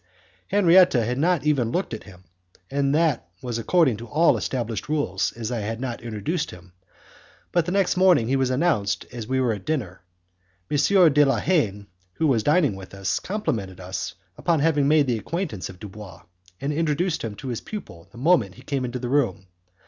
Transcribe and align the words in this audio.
Henriette 0.47 0.93
had 0.93 1.19
not 1.19 1.43
even 1.43 1.69
looked 1.69 1.93
at 1.93 2.05
him, 2.05 2.23
and 2.71 2.95
that 2.95 3.29
was 3.39 3.59
according 3.59 3.97
to 3.97 4.07
all 4.07 4.35
established 4.35 4.89
rules, 4.89 5.31
as 5.33 5.51
I 5.51 5.59
had 5.59 5.79
not 5.79 6.01
introduced 6.01 6.49
him, 6.49 6.73
but 7.51 7.67
the 7.67 7.71
next 7.71 7.95
morning 7.97 8.27
he 8.27 8.35
was 8.35 8.49
announced 8.49 9.05
as 9.11 9.27
we 9.27 9.39
were 9.39 9.53
at 9.53 9.63
dinner. 9.63 10.01
M. 10.71 11.13
de 11.13 11.23
la 11.23 11.37
Haye, 11.37 11.85
who 12.13 12.25
was 12.25 12.41
dining 12.41 12.75
with 12.75 12.95
us, 12.95 13.19
complimented 13.19 13.79
us 13.79 14.15
upon 14.39 14.59
having 14.59 14.87
made 14.87 15.05
the 15.05 15.19
acquaintance 15.19 15.69
of 15.69 15.79
Dubois, 15.79 16.23
and 16.59 16.73
introduced 16.73 17.23
him 17.23 17.35
to 17.35 17.49
his 17.49 17.61
pupil 17.61 18.09
the 18.11 18.17
moment 18.17 18.55
he 18.55 18.63
came 18.63 18.83
into 18.85 18.97
the 18.97 19.07
room. 19.07 19.45